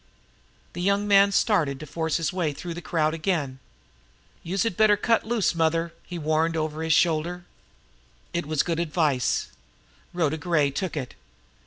The 0.73 0.81
young 0.81 1.07
man 1.07 1.31
started 1.31 1.79
to 1.79 1.85
force 1.85 2.17
his 2.17 2.33
way 2.33 2.53
through 2.53 2.73
the 2.73 2.81
crowd 2.81 3.13
again. 3.13 3.59
"Youse 4.41 4.63
had 4.63 4.75
better 4.75 4.97
cut 4.97 5.27
loose, 5.27 5.53
mother!" 5.53 5.93
he 6.03 6.17
warned 6.17 6.57
over 6.57 6.81
his 6.81 6.93
shoulder. 6.93 7.45
It 8.33 8.47
was 8.47 8.63
good 8.63 8.79
advice. 8.79 9.49
Rhoda 10.11 10.37
Gray 10.37 10.71
took 10.71 10.97
it. 10.97 11.13